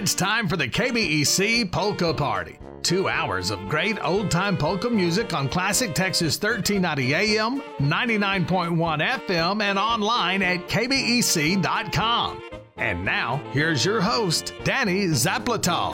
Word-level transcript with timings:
It's 0.00 0.14
time 0.14 0.48
for 0.48 0.56
the 0.56 0.66
KBEC 0.66 1.70
Polka 1.70 2.14
Party. 2.14 2.58
Two 2.80 3.10
hours 3.10 3.50
of 3.50 3.68
great 3.68 4.02
old 4.02 4.30
time 4.30 4.56
polka 4.56 4.88
music 4.88 5.34
on 5.34 5.46
Classic 5.46 5.94
Texas 5.94 6.42
1390 6.42 7.36
AM, 7.36 7.60
99.1 7.80 9.26
FM, 9.26 9.62
and 9.62 9.78
online 9.78 10.40
at 10.40 10.66
kbec.com. 10.68 12.42
And 12.78 13.04
now, 13.04 13.42
here's 13.52 13.84
your 13.84 14.00
host, 14.00 14.54
Danny 14.64 15.04
Zaplatal. 15.08 15.92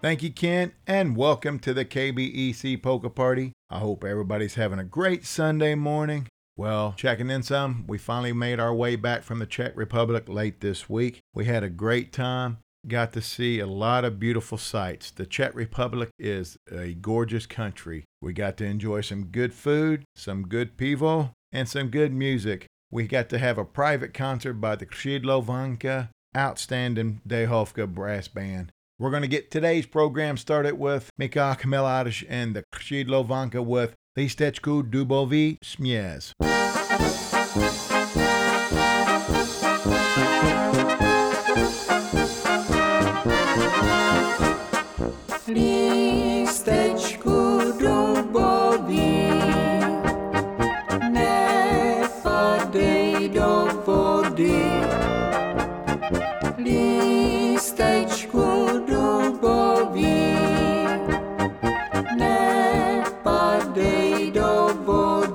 Thank 0.00 0.22
you, 0.22 0.32
Kent, 0.32 0.72
and 0.86 1.14
welcome 1.14 1.58
to 1.58 1.74
the 1.74 1.84
KBEC 1.84 2.82
Polka 2.82 3.10
Party. 3.10 3.52
I 3.68 3.80
hope 3.80 4.02
everybody's 4.02 4.54
having 4.54 4.78
a 4.78 4.84
great 4.84 5.26
Sunday 5.26 5.74
morning. 5.74 6.26
Well, 6.60 6.92
checking 6.94 7.30
in 7.30 7.42
some, 7.42 7.86
we 7.86 7.96
finally 7.96 8.34
made 8.34 8.60
our 8.60 8.74
way 8.74 8.94
back 8.94 9.22
from 9.22 9.38
the 9.38 9.46
Czech 9.46 9.74
Republic 9.76 10.28
late 10.28 10.60
this 10.60 10.90
week. 10.90 11.20
We 11.32 11.46
had 11.46 11.64
a 11.64 11.70
great 11.70 12.12
time, 12.12 12.58
got 12.86 13.14
to 13.14 13.22
see 13.22 13.60
a 13.60 13.66
lot 13.66 14.04
of 14.04 14.20
beautiful 14.20 14.58
sights. 14.58 15.10
The 15.10 15.24
Czech 15.24 15.54
Republic 15.54 16.10
is 16.18 16.58
a 16.70 16.92
gorgeous 16.92 17.46
country. 17.46 18.04
We 18.20 18.34
got 18.34 18.58
to 18.58 18.66
enjoy 18.66 19.00
some 19.00 19.28
good 19.28 19.54
food, 19.54 20.04
some 20.14 20.48
good 20.48 20.76
pivo, 20.76 21.30
and 21.50 21.66
some 21.66 21.88
good 21.88 22.12
music. 22.12 22.66
We 22.90 23.06
got 23.06 23.30
to 23.30 23.38
have 23.38 23.56
a 23.56 23.64
private 23.64 24.12
concert 24.12 24.60
by 24.60 24.76
the 24.76 24.84
Krzydlo 24.84 26.10
outstanding 26.36 27.22
Dehovka 27.26 27.88
brass 27.88 28.28
band. 28.28 28.70
We're 28.98 29.08
going 29.08 29.22
to 29.22 29.28
get 29.28 29.50
today's 29.50 29.86
program 29.86 30.36
started 30.36 30.74
with 30.74 31.08
Mika 31.16 31.56
Khmeladish 31.58 32.26
and 32.28 32.54
the 32.54 32.64
Krzydlo 32.74 33.64
with 33.64 33.94
Pejstečku 34.14 34.82
Dubový 34.82 35.58
směs. 35.62 36.32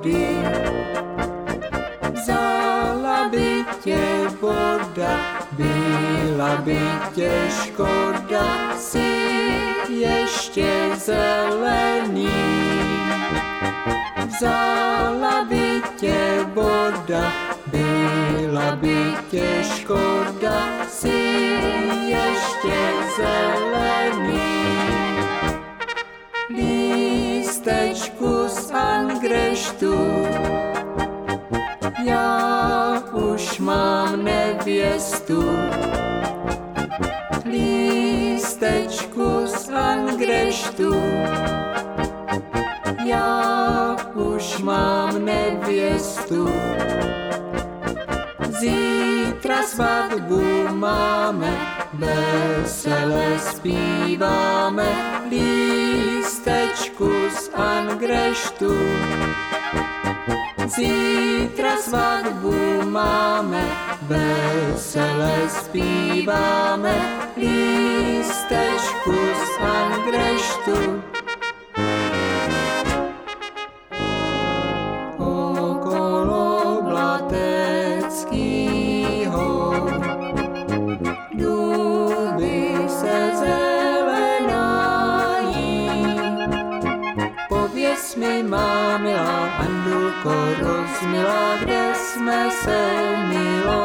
Vody. 0.06 0.38
Vzala 2.12 3.28
by 3.28 3.64
tě 3.84 3.98
voda, 4.40 5.20
byla 5.52 6.56
by 6.56 6.78
tě 7.14 7.30
škoda, 7.62 8.76
si 8.78 9.08
ještě 9.88 10.90
zelený. 10.96 12.28
Vzala 14.26 15.44
by 15.44 15.82
tě 15.96 16.46
voda, 16.54 17.32
byla 17.66 18.76
by 18.76 19.14
tě 19.30 19.64
škoda, 19.76 20.86
si 20.88 21.18
ještě 22.08 22.76
zelený. 23.16 24.46
Lístečku 26.50 28.35
z 28.76 28.78
Angreštu, 28.78 29.94
já 32.04 33.02
už 33.12 33.58
mám 33.58 34.24
nevěstu. 34.24 35.44
Lístečku 37.50 39.46
z 39.46 39.70
Angreštu, 39.70 40.94
já 43.04 43.96
už 44.14 44.58
mám 44.58 45.24
nevěstu. 45.24 46.48
Zítra 48.48 49.62
svatbu 49.62 50.42
máme, 50.72 51.75
vesele 51.98 53.38
zpíváme, 53.38 54.88
lístečku 55.30 57.10
z 57.30 57.50
Angreštu. 57.54 58.74
Zítra 60.66 61.76
svatbu 61.76 62.54
máme, 62.84 63.64
vesele 64.02 65.48
zpíváme, 65.48 66.94
lístečku 67.36 69.14
z 69.34 69.60
Angreštu. 69.60 71.15
Se 92.62 92.80
milovali. 93.28 93.76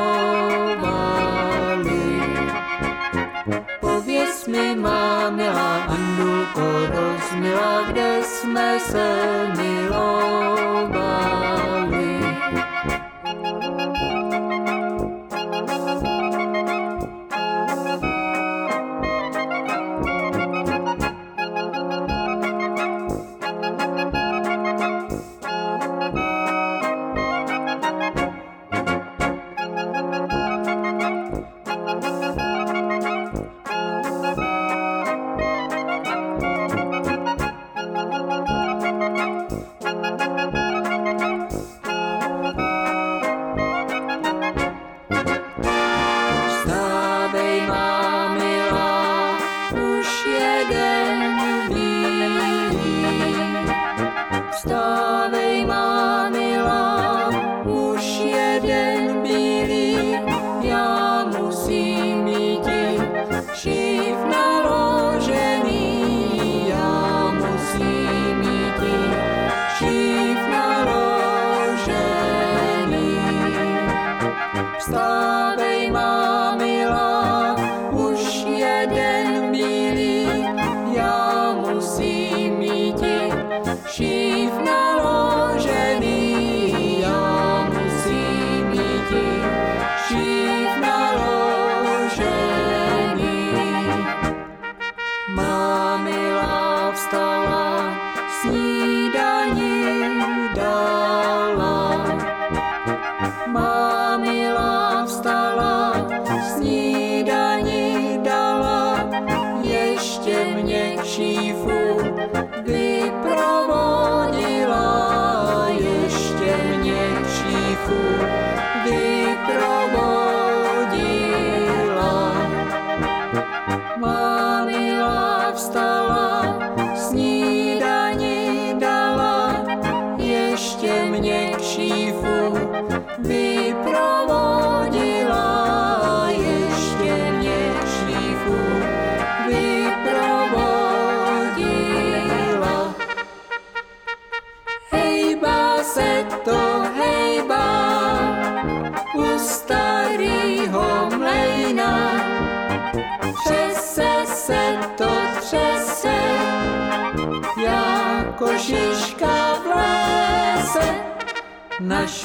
Pověz 3.80 4.48
mi, 4.48 4.76
má 4.76 5.30
milá 5.30 5.84
Andulko 5.84 6.62
rozmilá, 6.88 7.82
kde 7.88 8.20
jsme 8.24 8.80
se 8.80 9.28
milovali. 9.58 10.41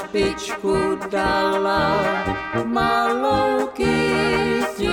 Špičku 0.06 1.02
dala 1.10 1.98
malou 2.62 3.66
kytičku. 3.74 4.86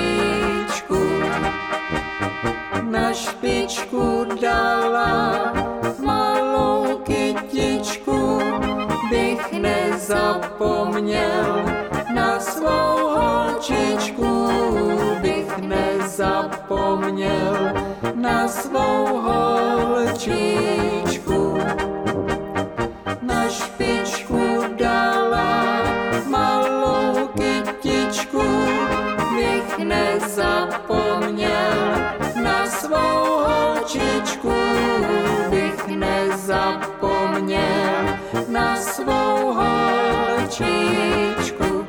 Na 2.89 3.13
špičku 3.13 4.25
dala 4.41 5.53
malou 6.01 6.97
kytičku, 7.05 8.41
bych 9.13 9.53
nezapomněl 9.53 11.45
na 12.09 12.39
svou 12.41 13.13
holčičku, 13.13 14.49
bych 15.21 15.57
nezapomněl 15.61 17.53
na 18.17 18.47
svou 18.49 19.21
holčičku. 19.21 21.12
Holčičku. 40.59 41.87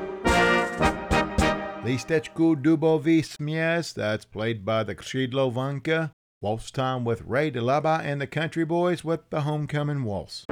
Listečku 1.84 2.54
Dubový 2.54 3.22
Směs, 3.22 3.92
that's 3.92 4.24
played 4.24 4.58
by 4.58 4.84
the 4.84 4.94
Křidlo 4.94 5.50
Vanka. 5.50 6.10
Waltz 6.42 6.70
time 6.70 7.04
with 7.04 7.22
Ray 7.26 7.50
DeLaba 7.50 8.00
and 8.04 8.20
the 8.20 8.26
Country 8.26 8.64
Boys 8.64 9.04
with 9.04 9.20
the 9.30 9.40
Homecoming 9.40 10.04
Waltz. 10.04 10.44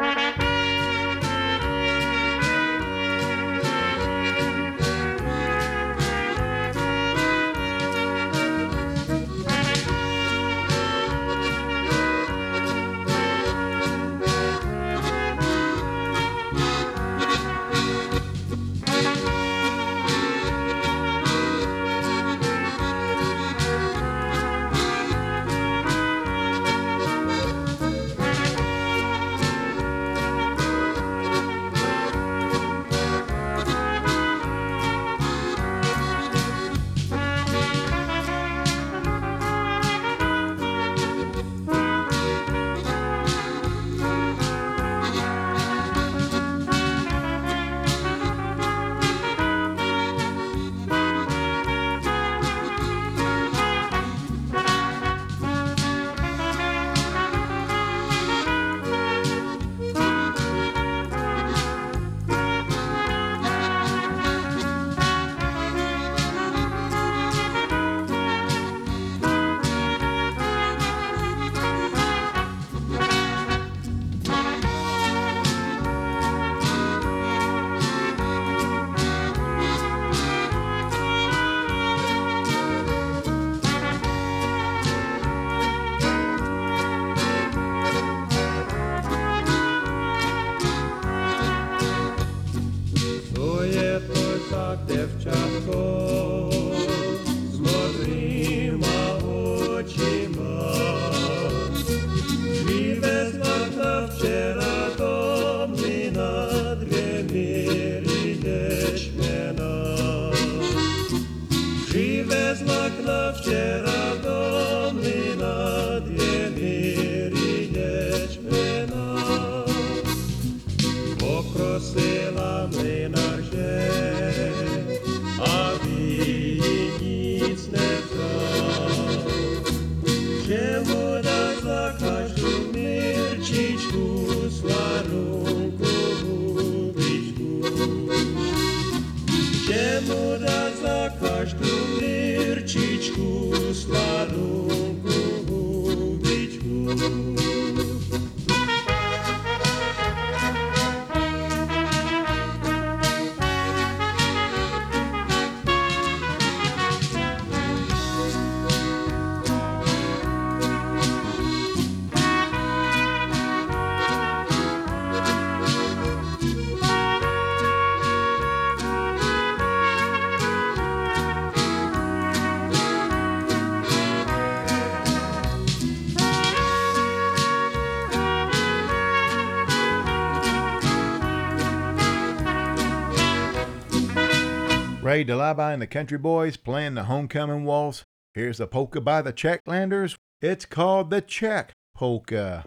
Ray 185.23 185.26
DeLaba 185.26 185.73
and 185.73 185.81
the 185.81 185.87
Country 185.87 186.19
Boys 186.19 186.57
playing 186.57 186.95
the 186.95 187.05
Homecoming 187.05 187.64
Waltz. 187.64 188.05
Here's 188.35 188.59
the 188.59 188.67
polka 188.67 189.00
by 189.00 189.23
the 189.23 189.33
Czechlanders. 189.33 190.19
It's 190.41 190.64
called 190.64 191.11
the 191.11 191.21
Czech 191.21 191.75
Polka. 191.95 192.64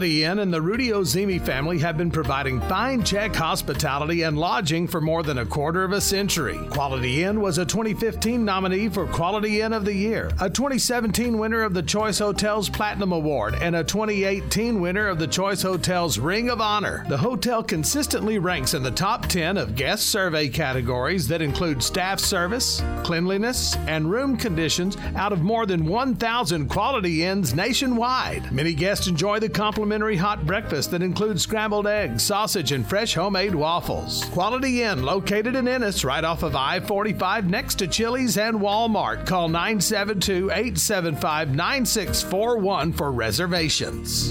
Quality 0.00 0.24
Inn 0.24 0.38
and 0.38 0.50
the 0.50 0.62
Rudy 0.62 0.88
Ozimi 0.88 1.38
family 1.38 1.78
have 1.80 1.98
been 1.98 2.10
providing 2.10 2.58
fine 2.62 3.04
Czech 3.04 3.36
hospitality 3.36 4.22
and 4.22 4.38
lodging 4.38 4.88
for 4.88 4.98
more 4.98 5.22
than 5.22 5.36
a 5.36 5.44
quarter 5.44 5.84
of 5.84 5.92
a 5.92 6.00
century. 6.00 6.58
Quality 6.70 7.22
Inn 7.24 7.42
was 7.42 7.58
a 7.58 7.66
2015 7.66 8.42
nominee 8.42 8.88
for 8.88 9.06
Quality 9.06 9.60
Inn 9.60 9.74
of 9.74 9.84
the 9.84 9.92
Year, 9.92 10.30
a 10.40 10.48
2017 10.48 11.36
winner 11.36 11.60
of 11.60 11.74
the 11.74 11.82
Choice 11.82 12.18
Hotels 12.18 12.70
Platinum 12.70 13.12
Award, 13.12 13.56
and 13.56 13.76
a 13.76 13.84
2018 13.84 14.80
winner 14.80 15.06
of 15.06 15.18
the 15.18 15.26
Choice 15.26 15.60
Hotels 15.60 16.18
Ring 16.18 16.48
of 16.48 16.62
Honor. 16.62 17.04
The 17.10 17.18
hotel 17.18 17.62
consistently 17.62 18.38
ranks 18.38 18.72
in 18.72 18.82
the 18.82 18.90
top 18.90 19.26
10 19.26 19.58
of 19.58 19.74
guest 19.74 20.06
survey 20.06 20.48
categories 20.48 21.28
that 21.28 21.42
include 21.42 21.82
staff 21.82 22.20
service, 22.20 22.82
cleanliness, 23.02 23.76
and 23.86 24.10
room 24.10 24.38
conditions 24.38 24.96
out 25.14 25.34
of 25.34 25.42
more 25.42 25.66
than 25.66 25.84
1,000 25.84 26.68
Quality 26.70 27.22
Inns 27.22 27.52
nationwide. 27.52 28.50
Many 28.50 28.72
guests 28.72 29.06
enjoy 29.06 29.40
the 29.40 29.50
complimentary 29.90 30.16
hot 30.16 30.46
breakfast 30.46 30.92
that 30.92 31.02
includes 31.02 31.42
scrambled 31.42 31.88
eggs, 31.88 32.22
sausage, 32.22 32.70
and 32.70 32.88
fresh 32.88 33.12
homemade 33.14 33.52
waffles. 33.52 34.24
Quality 34.26 34.84
Inn, 34.84 35.02
located 35.02 35.56
in 35.56 35.66
Ennis, 35.66 36.04
right 36.04 36.22
off 36.22 36.44
of 36.44 36.54
I 36.54 36.78
45 36.78 37.50
next 37.50 37.74
to 37.80 37.88
Chili's 37.88 38.38
and 38.38 38.60
Walmart. 38.60 39.26
Call 39.26 39.48
972 39.48 40.52
875 40.52 41.56
9641 41.56 42.92
for 42.92 43.10
reservations. 43.10 44.30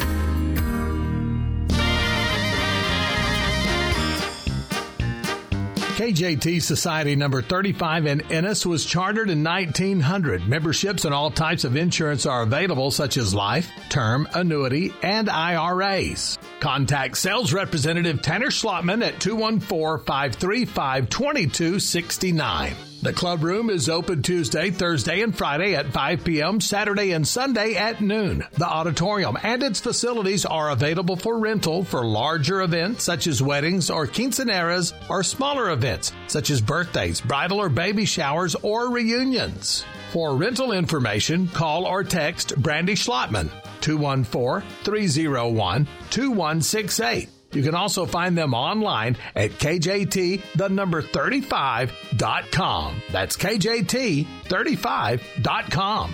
KJT 5.99 6.61
Society 6.61 7.17
number 7.17 7.41
35 7.41 8.05
in 8.05 8.21
Ennis 8.31 8.65
was 8.65 8.85
chartered 8.85 9.29
in 9.29 9.43
1900. 9.43 10.47
Memberships 10.47 11.03
and 11.03 11.13
all 11.13 11.29
types 11.29 11.65
of 11.65 11.75
insurance 11.75 12.25
are 12.25 12.43
available, 12.43 12.89
such 12.89 13.17
as 13.17 13.33
life, 13.33 13.69
term, 13.89 14.25
annuity, 14.33 14.93
and 15.03 15.29
IRAs. 15.29 16.37
Contact 16.61 17.17
sales 17.17 17.51
representative 17.51 18.21
Tanner 18.21 18.47
Schlotman 18.47 19.05
at 19.05 19.19
214 19.19 20.05
535 20.05 21.09
2269. 21.09 22.88
The 23.01 23.13
club 23.13 23.43
room 23.45 23.69
is 23.69 23.87
open 23.87 24.23
Tuesday, 24.23 24.71
Thursday, 24.71 25.21
and 25.21 25.33
Friday 25.33 25.73
at 25.73 25.93
5 25.93 26.25
p.m., 26.25 26.59
Saturday 26.59 27.11
and 27.13 27.25
Sunday 27.25 27.75
at 27.75 28.01
noon. 28.01 28.43
The 28.57 28.67
auditorium 28.67 29.37
and 29.41 29.63
its 29.63 29.79
facilities 29.79 30.45
are 30.45 30.71
available 30.71 31.15
for 31.15 31.39
rental 31.39 31.85
for 31.85 32.03
larger 32.03 32.61
events 32.61 33.05
such 33.05 33.25
as 33.27 33.41
weddings 33.41 33.89
or 33.89 34.05
quinceaneras 34.05 34.91
or 35.09 35.23
smaller 35.23 35.71
events 35.71 36.11
such 36.27 36.49
as 36.49 36.59
birthdays, 36.59 37.21
bridal 37.21 37.61
or 37.61 37.69
baby 37.69 38.03
showers, 38.03 38.53
or 38.55 38.89
reunions. 38.89 39.85
For 40.11 40.35
rental 40.35 40.73
information, 40.73 41.47
call 41.47 41.85
or 41.85 42.03
text 42.03 42.61
Brandy 42.61 42.95
Schlotman 42.95 43.49
214 43.79 44.69
301 44.83 45.87
2168. 46.09 47.29
You 47.51 47.63
can 47.63 47.73
also 47.73 48.05
find 48.05 48.37
them 48.37 48.53
online 48.53 49.17
at 49.35 49.49
KJT, 49.51 50.41
the 50.55 50.69
number 50.69 51.01
35.com. 51.01 53.01
That's 53.11 53.35
KJT35.com. 53.37 56.13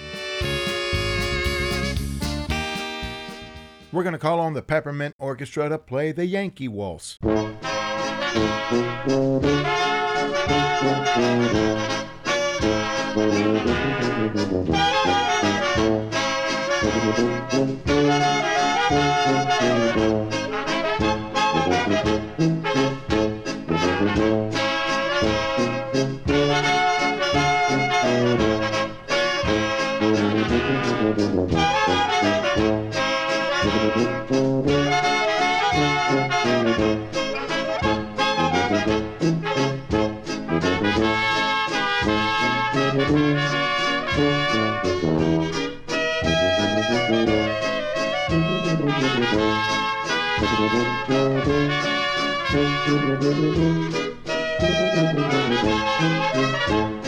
We're 3.91 4.03
going 4.03 4.13
to 4.13 4.19
call 4.19 4.39
on 4.39 4.53
the 4.53 4.61
Peppermint 4.61 5.15
Orchestra 5.19 5.67
to 5.69 5.77
play 5.77 6.11
the 6.11 6.25
Yankee 6.25 6.67
Waltz. 6.67 7.17
Música 23.67 24.34
Thank 50.57 51.09
you. 56.69 57.04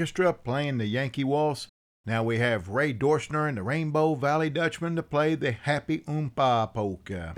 Orchestra 0.00 0.32
playing 0.32 0.78
the 0.78 0.86
Yankee 0.86 1.24
Waltz. 1.24 1.68
Now 2.06 2.22
we 2.22 2.38
have 2.38 2.70
Ray 2.70 2.94
Dorschner 2.94 3.46
and 3.46 3.58
the 3.58 3.62
Rainbow 3.62 4.14
Valley 4.14 4.48
Dutchman 4.48 4.96
to 4.96 5.02
play 5.02 5.34
the 5.34 5.52
Happy 5.52 5.98
Oompa 6.08 6.72
Polka. 6.72 7.34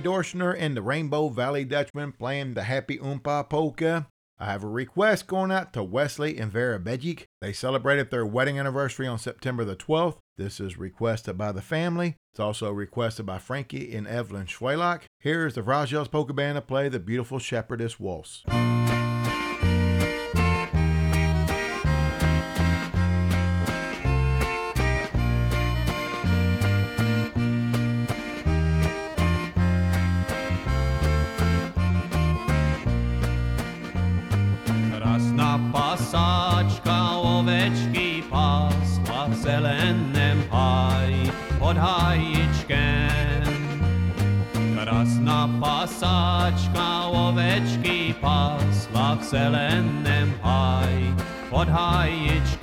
Dorschner 0.00 0.54
and 0.58 0.76
the 0.76 0.82
Rainbow 0.82 1.28
Valley 1.28 1.64
Dutchman 1.64 2.12
playing 2.12 2.54
the 2.54 2.64
Happy 2.64 2.98
Oompa 2.98 3.48
Polka. 3.48 4.06
I 4.38 4.46
have 4.46 4.62
a 4.62 4.68
request 4.68 5.26
going 5.26 5.50
out 5.50 5.72
to 5.72 5.82
Wesley 5.82 6.38
and 6.38 6.52
Vera 6.52 6.78
Bejic. 6.78 7.24
They 7.40 7.52
celebrated 7.52 8.10
their 8.10 8.24
wedding 8.24 8.58
anniversary 8.58 9.06
on 9.06 9.18
September 9.18 9.64
the 9.64 9.74
12th. 9.74 10.18
This 10.36 10.60
is 10.60 10.78
requested 10.78 11.36
by 11.36 11.50
the 11.50 11.62
family. 11.62 12.14
It's 12.32 12.40
also 12.40 12.70
requested 12.70 13.26
by 13.26 13.38
Frankie 13.38 13.92
and 13.94 14.06
Evelyn 14.06 14.46
Schwalach. 14.46 15.02
Here's 15.18 15.54
the 15.54 15.62
Rogels 15.62 16.10
Polka 16.10 16.32
Band 16.32 16.56
to 16.56 16.62
play 16.62 16.88
the 16.88 17.00
Beautiful 17.00 17.40
Shepherdess 17.40 17.98
Waltz. 17.98 18.44
Pásla 49.28 49.50
v 50.24 50.32
high, 50.42 51.12
háji 51.50 51.68
high 51.68 51.68
hajičkem. 51.68 52.57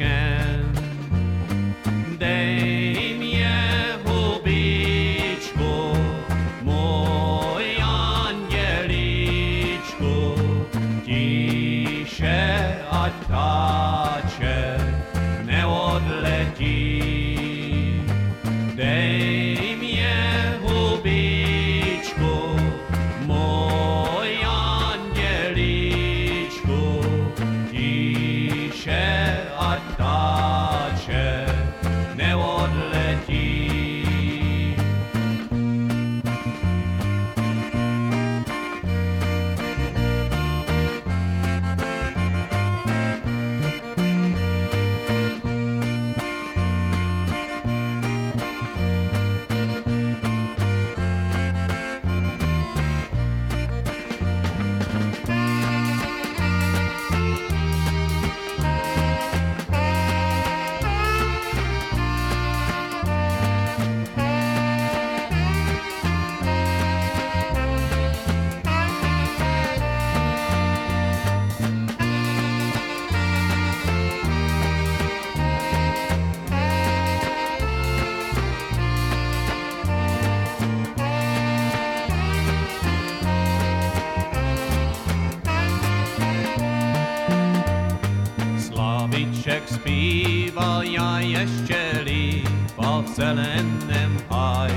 Zelenym 93.16 94.18
haj 94.30 94.72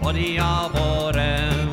pod 0.00 0.16
jaworem. 0.16 1.68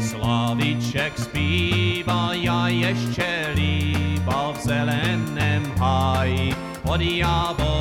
Slawiczek 0.00 1.12
śpiewa, 1.24 2.34
ja 2.34 2.70
jeszcze 2.70 3.54
liwa 3.54 4.52
w 4.52 4.64
zelenym 4.64 5.62
haj 5.78 6.54
pod 6.84 7.02
jaworem. 7.02 7.75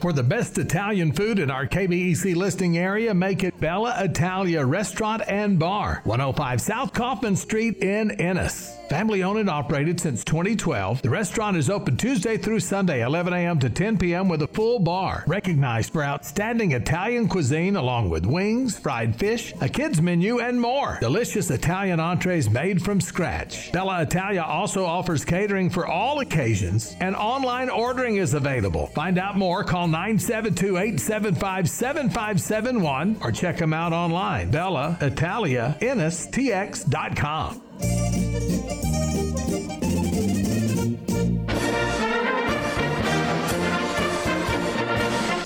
For 0.00 0.12
the 0.12 0.24
best 0.24 0.58
Italian 0.58 1.12
food 1.12 1.38
in 1.38 1.52
our 1.52 1.64
KBEC 1.64 2.34
listing 2.34 2.76
area, 2.76 3.14
make 3.14 3.44
it 3.44 3.60
Bella 3.60 3.94
Italia 4.02 4.66
Restaurant 4.66 5.22
and 5.28 5.60
Bar, 5.60 6.00
105 6.02 6.60
South 6.60 6.92
Kaufman 6.92 7.36
Street 7.36 7.76
in 7.84 8.10
Ennis. 8.10 8.79
Family 8.90 9.22
owned 9.22 9.38
and 9.38 9.48
operated 9.48 10.00
since 10.00 10.24
2012, 10.24 11.02
the 11.02 11.10
restaurant 11.10 11.56
is 11.56 11.70
open 11.70 11.96
Tuesday 11.96 12.36
through 12.36 12.58
Sunday, 12.58 13.02
11 13.04 13.32
a.m. 13.32 13.60
to 13.60 13.70
10 13.70 13.98
p.m. 13.98 14.28
with 14.28 14.42
a 14.42 14.48
full 14.48 14.80
bar. 14.80 15.22
Recognized 15.28 15.92
for 15.92 16.02
outstanding 16.02 16.72
Italian 16.72 17.28
cuisine 17.28 17.76
along 17.76 18.10
with 18.10 18.26
wings, 18.26 18.76
fried 18.76 19.14
fish, 19.14 19.54
a 19.60 19.68
kids 19.68 20.02
menu, 20.02 20.40
and 20.40 20.60
more. 20.60 20.98
Delicious 21.00 21.52
Italian 21.52 22.00
entrees 22.00 22.50
made 22.50 22.82
from 22.82 23.00
scratch. 23.00 23.70
Bella 23.70 24.02
Italia 24.02 24.42
also 24.42 24.84
offers 24.84 25.24
catering 25.24 25.70
for 25.70 25.86
all 25.86 26.18
occasions, 26.18 26.96
and 26.98 27.14
online 27.14 27.70
ordering 27.70 28.16
is 28.16 28.34
available. 28.34 28.88
Find 28.88 29.18
out 29.18 29.38
more, 29.38 29.62
call 29.62 29.86
972 29.86 30.76
875 30.76 31.70
7571 31.70 33.18
or 33.22 33.30
check 33.30 33.56
them 33.56 33.72
out 33.72 33.92
online. 33.92 34.50
Bella 34.50 34.98
Italia, 35.00 35.78
NSTX.com. 35.80 37.62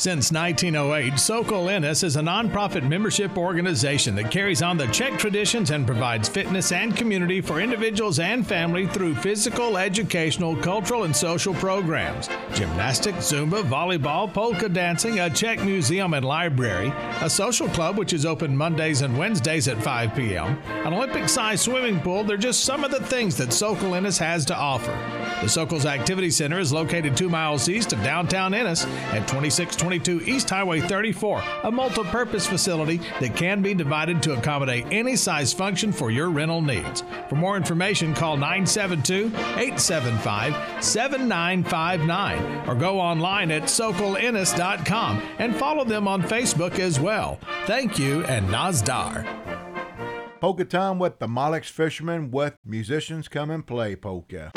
Since 0.04 0.32
1908, 0.32 1.18
Sokol 1.18 1.70
Ennis 1.70 2.02
is 2.02 2.16
a 2.16 2.20
nonprofit 2.20 2.86
membership 2.86 3.38
organization 3.38 4.14
that 4.16 4.30
carries 4.30 4.60
on 4.60 4.76
the 4.76 4.86
Czech 4.88 5.18
traditions 5.18 5.70
and 5.70 5.86
provides 5.86 6.28
fitness 6.28 6.72
and 6.72 6.94
community 6.94 7.40
for 7.40 7.58
individuals 7.58 8.18
and 8.18 8.46
family 8.46 8.86
through 8.86 9.14
physical, 9.14 9.78
educational, 9.78 10.56
cultural, 10.56 11.04
and 11.04 11.16
social 11.16 11.54
programs. 11.54 12.28
Gymnastics, 12.52 13.32
Zumba, 13.32 13.62
volleyball, 13.62 14.30
polka 14.30 14.68
dancing, 14.68 15.20
a 15.20 15.30
Czech 15.30 15.64
museum 15.64 16.12
and 16.12 16.26
library, 16.26 16.92
a 17.22 17.30
social 17.30 17.68
club 17.68 17.96
which 17.96 18.12
is 18.12 18.26
open 18.26 18.54
Mondays 18.54 19.00
and 19.00 19.16
Wednesdays 19.16 19.68
at 19.68 19.82
5 19.82 20.14
p.m., 20.14 20.58
an 20.84 20.92
Olympic 20.92 21.30
sized 21.30 21.64
swimming 21.64 21.98
pool. 21.98 22.24
They're 22.24 22.36
just 22.36 22.66
some 22.66 22.84
of 22.84 22.90
the 22.90 23.02
things 23.04 23.38
that 23.38 23.54
Sokol 23.54 23.94
Ennis 23.94 24.18
has 24.18 24.44
to 24.44 24.54
offer. 24.54 24.92
The 25.40 25.48
Sokol's 25.48 25.86
Activity 25.86 26.30
Center 26.30 26.58
is 26.58 26.74
located 26.74 27.16
two 27.16 27.30
miles 27.30 27.70
east 27.70 27.94
of 27.94 28.02
downtown 28.02 28.52
Ennis 28.52 28.84
at 28.84 29.26
2622 29.98 30.30
East 30.32 30.50
Highway 30.50 30.80
34, 30.80 31.42
a 31.64 31.70
multi 31.70 32.02
purpose 32.04 32.46
facility 32.46 32.98
that 33.20 33.36
can 33.36 33.62
be 33.62 33.74
divided 33.74 34.22
to 34.22 34.34
accommodate 34.34 34.86
any 34.90 35.16
size 35.16 35.52
function 35.52 35.92
for 35.92 36.10
your 36.10 36.30
rental 36.30 36.60
needs. 36.60 37.02
For 37.28 37.36
more 37.36 37.56
information, 37.56 38.14
call 38.14 38.36
972 38.36 39.26
875 39.26 40.84
7959 40.84 42.68
or 42.68 42.74
go 42.74 43.00
online 43.00 43.50
at 43.50 43.64
sokolennis.com 43.64 45.22
and 45.38 45.56
follow 45.56 45.84
them 45.84 46.08
on 46.08 46.22
Facebook 46.22 46.78
as 46.78 46.98
well. 46.98 47.38
Thank 47.66 47.98
you 47.98 48.24
and 48.24 48.48
Nazdar. 48.48 49.26
Polka 50.40 50.64
time 50.64 50.98
with 50.98 51.20
the 51.20 51.26
Molex 51.26 51.70
Fishermen 51.70 52.30
with 52.30 52.58
musicians 52.64 53.28
come 53.28 53.50
and 53.50 53.66
play 53.66 53.96
polka. 53.96 54.52